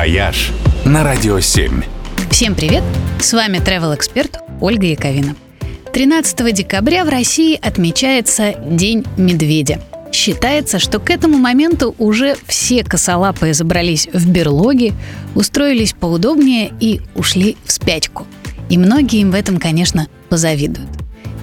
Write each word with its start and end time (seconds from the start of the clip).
«Вояж» 0.00 0.50
на 0.86 1.04
Радио 1.04 1.40
7. 1.40 1.82
Всем 2.30 2.54
привет! 2.54 2.82
С 3.20 3.34
вами 3.34 3.58
travel 3.58 3.94
эксперт 3.94 4.38
Ольга 4.58 4.86
Яковина. 4.86 5.36
13 5.92 6.54
декабря 6.54 7.04
в 7.04 7.10
России 7.10 7.58
отмечается 7.60 8.54
День 8.64 9.04
медведя. 9.18 9.78
Считается, 10.10 10.78
что 10.78 11.00
к 11.00 11.10
этому 11.10 11.36
моменту 11.36 11.94
уже 11.98 12.34
все 12.46 12.82
косолапые 12.82 13.52
забрались 13.52 14.08
в 14.10 14.26
берлоги, 14.26 14.94
устроились 15.34 15.92
поудобнее 15.92 16.72
и 16.80 17.02
ушли 17.14 17.58
в 17.66 17.70
спячку. 17.70 18.26
И 18.70 18.78
многие 18.78 19.20
им 19.20 19.32
в 19.32 19.34
этом, 19.34 19.58
конечно, 19.58 20.08
позавидуют. 20.30 20.99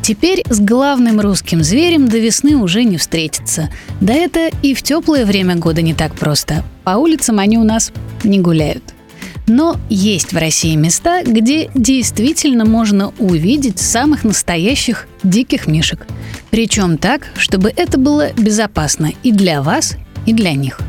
Теперь 0.08 0.42
с 0.50 0.62
главным 0.62 1.20
русским 1.20 1.62
зверем 1.62 2.08
до 2.08 2.18
весны 2.18 2.56
уже 2.56 2.86
не 2.86 2.96
встретиться. 2.96 3.70
Да 4.00 4.14
это 4.14 4.50
и 4.62 4.74
в 4.74 4.82
теплое 4.82 5.26
время 5.26 5.58
года 5.58 5.82
не 5.82 5.94
так 5.94 6.16
просто. 6.16 6.64
По 6.86 6.92
улицам 6.92 7.40
они 7.40 7.58
у 7.58 7.66
нас 7.66 7.92
не 8.24 8.40
гуляют. 8.40 8.94
Но 9.48 9.76
есть 9.90 10.32
в 10.32 10.38
России 10.38 10.78
места, 10.78 11.24
где 11.26 11.70
действительно 11.76 12.64
можно 12.64 13.12
увидеть 13.20 13.80
самых 13.80 14.24
настоящих 14.24 15.10
диких 15.24 15.68
мишек. 15.68 16.08
Причем 16.52 16.98
так, 16.98 17.28
чтобы 17.36 17.74
это 17.76 18.00
было 18.00 18.32
безопасно 18.32 19.12
и 19.24 19.34
для 19.34 19.62
вас, 19.62 19.98
и 20.26 20.32
для 20.32 20.54
них. 20.54 20.80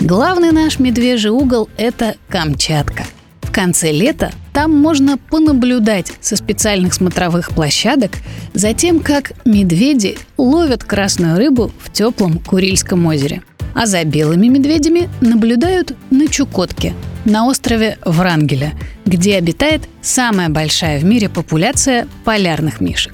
Главный 0.00 0.52
наш 0.52 0.78
медвежий 0.78 1.32
угол– 1.32 1.68
это 1.76 2.14
Камчатка– 2.30 3.04
конце 3.54 3.92
лета 3.92 4.32
там 4.54 4.72
можно 4.72 5.18
понаблюдать 5.18 6.12
со 6.20 6.36
специальных 6.36 6.94
смотровых 6.94 7.50
площадок 7.50 8.12
за 8.54 8.72
тем, 8.72 9.00
как 9.00 9.32
медведи 9.44 10.16
ловят 10.38 10.84
красную 10.84 11.36
рыбу 11.36 11.72
в 11.80 11.92
теплом 11.92 12.38
Курильском 12.38 13.04
озере. 13.04 13.42
А 13.74 13.86
за 13.86 14.04
белыми 14.04 14.46
медведями 14.46 15.10
наблюдают 15.20 15.96
на 16.10 16.28
Чукотке, 16.28 16.94
на 17.24 17.46
острове 17.46 17.98
Врангеля, 18.04 18.74
где 19.04 19.36
обитает 19.36 19.88
самая 20.00 20.48
большая 20.48 21.00
в 21.00 21.04
мире 21.04 21.28
популяция 21.28 22.06
полярных 22.24 22.80
мишек. 22.80 23.12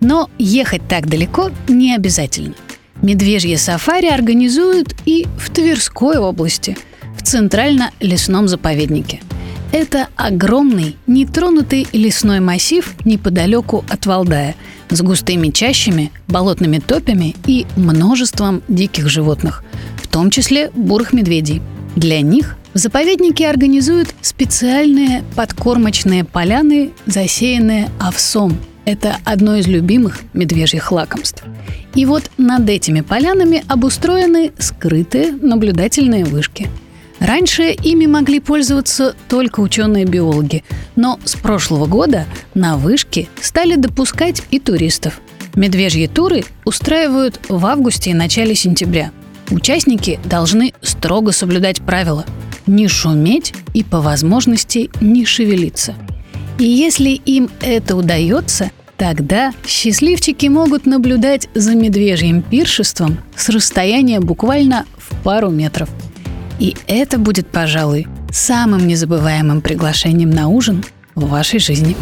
Но 0.00 0.30
ехать 0.38 0.88
так 0.88 1.06
далеко 1.06 1.50
не 1.68 1.94
обязательно. 1.94 2.54
Медвежье 3.02 3.58
сафари 3.58 4.06
организуют 4.06 4.94
и 5.04 5.26
в 5.38 5.50
Тверской 5.50 6.16
области, 6.16 6.78
в 7.18 7.22
Центрально-лесном 7.22 8.48
заповеднике– 8.48 9.20
это 9.72 10.08
огромный, 10.16 10.96
нетронутый 11.06 11.86
лесной 11.92 12.40
массив 12.40 12.94
неподалеку 13.04 13.84
от 13.88 14.06
Валдая 14.06 14.56
с 14.88 15.00
густыми 15.02 15.50
чащами, 15.50 16.10
болотными 16.26 16.78
топями 16.78 17.36
и 17.46 17.66
множеством 17.76 18.62
диких 18.68 19.08
животных, 19.08 19.62
в 20.02 20.08
том 20.08 20.30
числе 20.30 20.70
бурых 20.74 21.12
медведей. 21.12 21.62
Для 21.94 22.20
них 22.20 22.56
в 22.74 22.78
заповеднике 22.78 23.48
организуют 23.48 24.14
специальные 24.20 25.22
подкормочные 25.36 26.24
поляны, 26.24 26.90
засеянные 27.06 27.88
овсом. 28.00 28.56
Это 28.84 29.18
одно 29.24 29.56
из 29.56 29.68
любимых 29.68 30.20
медвежьих 30.32 30.90
лакомств. 30.90 31.44
И 31.94 32.06
вот 32.06 32.30
над 32.38 32.68
этими 32.68 33.02
полянами 33.02 33.64
обустроены 33.68 34.52
скрытые 34.58 35.32
наблюдательные 35.32 36.24
вышки– 36.24 36.68
Раньше 37.20 37.70
ими 37.70 38.06
могли 38.06 38.40
пользоваться 38.40 39.14
только 39.28 39.60
ученые-биологи, 39.60 40.64
но 40.96 41.20
с 41.24 41.36
прошлого 41.36 41.86
года 41.86 42.24
на 42.54 42.78
вышки 42.78 43.28
стали 43.40 43.76
допускать 43.76 44.42
и 44.50 44.58
туристов. 44.58 45.20
Медвежьи 45.54 46.06
туры 46.06 46.44
устраивают 46.64 47.38
в 47.48 47.64
августе 47.66 48.10
и 48.10 48.14
начале 48.14 48.54
сентября. 48.54 49.12
Участники 49.50 50.18
должны 50.24 50.72
строго 50.80 51.32
соблюдать 51.32 51.80
правила– 51.80 52.24
не 52.66 52.88
шуметь 52.88 53.52
и 53.74 53.82
по 53.82 54.00
возможности 54.00 54.90
не 55.00 55.24
шевелиться. 55.24 55.94
И 56.58 56.64
если 56.64 57.10
им 57.10 57.50
это 57.60 57.96
удается, 57.96 58.70
тогда 58.96 59.52
счастливчики 59.66 60.46
могут 60.46 60.86
наблюдать 60.86 61.48
за 61.54 61.74
медвежьим 61.74 62.42
пиршеством 62.42 63.18
с 63.34 63.48
расстояния 63.48 64.20
буквально 64.20 64.86
в 64.96 65.22
пару 65.22 65.50
метров– 65.50 65.88
и 66.60 66.76
это 66.86 67.18
будет, 67.18 67.48
пожалуй, 67.48 68.06
самым 68.30 68.86
незабываемым 68.86 69.62
приглашением 69.62 70.30
на 70.30 70.48
ужин 70.48 70.84
в 71.14 71.26
вашей 71.28 71.58
жизни. 71.58 71.96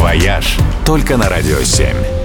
«Вояж» 0.00 0.58
только 0.84 1.16
на 1.16 1.28
«Радио 1.28 1.58
7». 1.60 2.23